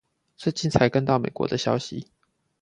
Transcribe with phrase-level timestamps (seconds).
[0.35, 2.07] 最近才跟到美國的消息